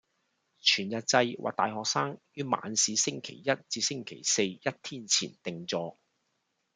[0.61, 5.99] 全日制或大學生於晚市星期一至星期四一天前訂座